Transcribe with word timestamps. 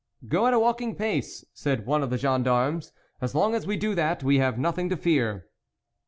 "Go 0.27 0.47
at 0.47 0.53
a 0.55 0.57
walking 0.57 0.95
pace," 0.95 1.45
said 1.53 1.85
one 1.85 2.01
of 2.01 2.09
the 2.09 2.17
gendarmes," 2.17 2.91
as 3.21 3.35
long 3.35 3.53
as 3.53 3.67
we 3.67 3.77
do 3.77 3.93
that, 3.93 4.23
we 4.23 4.39
have 4.39 4.57
nothing 4.57 4.89
to 4.89 4.97
fear." 4.97 5.45